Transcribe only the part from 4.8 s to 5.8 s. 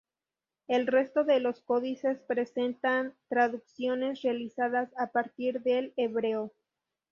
a partir